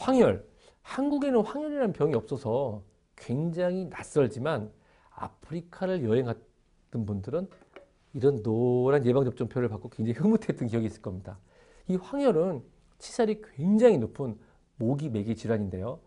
[0.00, 0.48] 황열.
[0.82, 2.82] 한국에는 황열이라는 병이 없어서
[3.16, 4.72] 굉장히 낯설지만
[5.10, 7.48] 아프리카를 여행했던 분들은
[8.14, 11.38] 이런 노란 예방접종표를 받고 굉장히 흐뭇했던 기억이 있을 겁니다.
[11.86, 12.62] 이 황열은
[12.98, 14.38] 치살이 굉장히 높은
[14.76, 16.00] 모기 매개 질환인데요.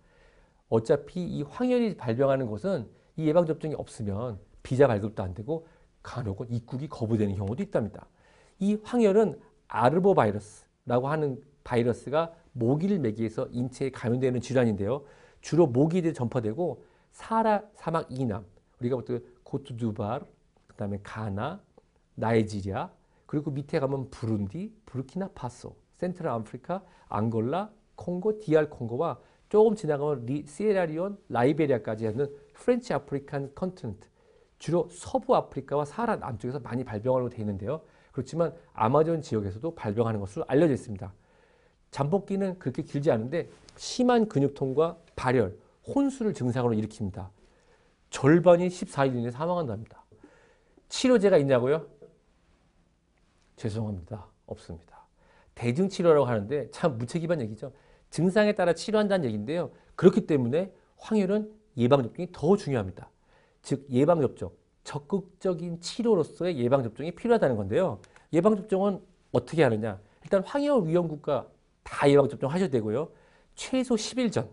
[0.70, 5.68] 어차피 이 황열이 발병하는 곳은 이 예방접종이 없으면 비자 발급도 안 되고
[6.02, 8.08] 간혹은 입국이 거부되는 경우도 있답니다.
[8.60, 15.04] 이 황열은 아르보 바이러스 라고 하는 바이러스가 모기를 매개해서 인체에 감염되는 질환인데요.
[15.42, 18.46] 주로 모기들이 전파되고 사하라 사막 이남,
[18.80, 20.26] 우리가 보통 코트디부아르,
[20.68, 21.62] 그다음에 가나,
[22.16, 22.92] 나이지리아,
[23.26, 29.20] 그리고 밑에 가면 부룬디, 부르키나파소, Central Africa, 앙골라, 콩고, DR 콩고와
[29.50, 34.08] 조금 지나가면 리, 시에라리온, 라이베리아까지 하는 French African continent,
[34.58, 37.82] 주로 서부 아프리카와 사하라 남쪽에서 많이 발병하고 되어 있는데요.
[38.14, 41.12] 그렇지만 아마존 지역에서도 발병하는 것으로 알려져 있습니다.
[41.92, 47.30] 잠복기는 그렇게 길지 않은데 심한 근육통과 발열, 혼수를 증상으로 일으킵니다.
[48.12, 50.06] 절반이 14일 이내에 사망한답니다.
[50.90, 51.88] 치료제가 있냐고요?
[53.56, 54.28] 죄송합니다.
[54.46, 55.08] 없습니다.
[55.56, 57.74] 대증치료라고 하는데 참 무책임한 얘기죠.
[58.12, 59.72] 증상에 따라 치료한다는 얘기인데요.
[59.96, 63.10] 그렇기 때문에 황열은 예방접종이 더 중요합니다.
[63.64, 64.52] 즉 예방접종,
[64.94, 68.00] 적극적인 치료로서의 예방접종이 필요하다는 건데요.
[68.32, 69.00] 예방접종은
[69.32, 70.00] 어떻게 하느냐?
[70.22, 71.48] 일단 황열 위험 국가
[71.82, 73.10] 다 예방접종 하셔야 되고요.
[73.56, 74.48] 최소 10일 전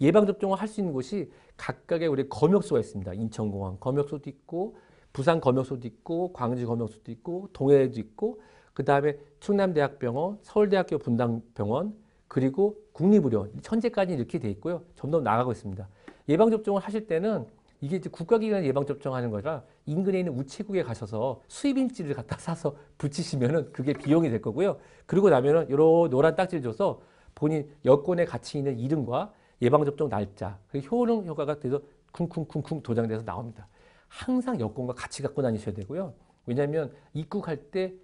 [0.00, 3.14] 예방접종을 할 수 있는 곳이 각각의 우리 검역소가 있습니다.
[3.14, 4.76] 인천공항 검역소도 있고
[5.14, 8.40] 부산 검역소도 있고 광주 검역소도 있고 동해도 있고
[8.74, 11.96] 그 다음에 충남대학병원, 서울대학교 분당병원
[12.28, 14.82] 그리고 국립의료원 현재까지 이렇게 돼 있고요.
[14.96, 15.88] 점점 나가고 있습니다.
[16.28, 17.46] 예방접종을 하실 때는
[17.80, 24.30] 이게 이제 국가기관 예방접종하는 거라 인근에 있는 우체국에 가셔서 수입인지를 갖다 사서 붙이시면은 그게 비용이
[24.30, 24.78] 될 거고요.
[25.06, 27.00] 그리고 나면은 요런 노란 딱지를 줘서
[27.34, 31.80] 본인 여권에 같이 있는 이름과 예방접종 날짜, 그리고 효능 효과가 돼서
[32.12, 33.68] 쿵쿵쿵쿵 도장돼서 나옵니다.
[34.08, 36.14] 항상 여권과 같이 갖고 다니셔야 되고요.
[36.46, 37.94] 왜냐하면 입국할 때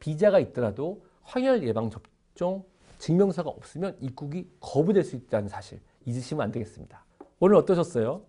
[0.00, 2.64] 비자가 있더라도 황열 예방접종
[2.98, 7.04] 증명서가 없으면 입국이 거부될 수 있다는 사실 잊으시면 안 되겠습니다.
[7.38, 8.22] 오늘 어떠셨어요?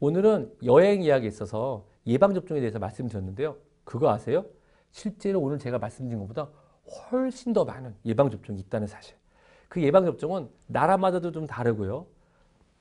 [0.00, 3.56] 오늘은 여행 이야기에 있어서 예방접종에 대해서 말씀드렸는데요.
[3.84, 4.44] 그거 아세요?
[4.90, 6.48] 실제로 오늘 제가 말씀드린 것보다
[7.10, 9.16] 훨씬 더 많은 예방접종이 있다는 사실.
[9.68, 12.06] 그 예방접종은 나라마다도 좀 다르고요.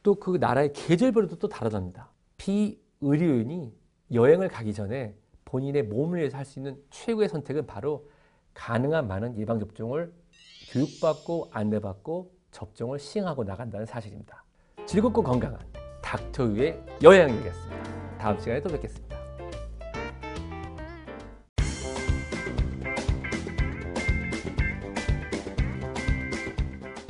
[0.04, 2.10] 또 그 나라의 계절별로도 또 다르답니다.
[2.38, 3.74] 비의료인이
[4.12, 5.16] 여행을 가기 전에
[5.46, 8.10] 본인의 몸을 위해서 할 수 있는 최고의 선택은 바로
[8.54, 10.14] 가능한 많은 예방접종을
[10.72, 14.44] 교육받고 안내받고 접종을 시행하고 나간다는 사실입니다.
[14.86, 15.60] 즐겁고 건강한
[16.14, 18.18] 닥터유의 여행이겠습니다.
[18.20, 19.13] 다음 시간에 또 뵙겠습니다.